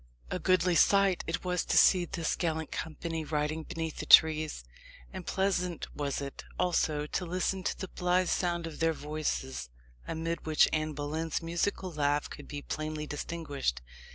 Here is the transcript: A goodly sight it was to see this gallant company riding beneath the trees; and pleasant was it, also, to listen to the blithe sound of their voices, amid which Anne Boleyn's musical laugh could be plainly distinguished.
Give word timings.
A 0.31 0.39
goodly 0.39 0.73
sight 0.73 1.23
it 1.27 1.43
was 1.45 1.63
to 1.65 1.77
see 1.77 2.05
this 2.05 2.35
gallant 2.35 2.71
company 2.71 3.23
riding 3.23 3.61
beneath 3.61 3.97
the 3.97 4.07
trees; 4.07 4.63
and 5.13 5.27
pleasant 5.27 5.95
was 5.95 6.21
it, 6.21 6.43
also, 6.57 7.05
to 7.05 7.23
listen 7.23 7.61
to 7.61 7.77
the 7.77 7.87
blithe 7.87 8.27
sound 8.29 8.65
of 8.65 8.79
their 8.79 8.93
voices, 8.93 9.69
amid 10.07 10.43
which 10.43 10.67
Anne 10.73 10.93
Boleyn's 10.93 11.43
musical 11.43 11.91
laugh 11.93 12.31
could 12.31 12.47
be 12.47 12.63
plainly 12.63 13.05
distinguished. 13.05 13.83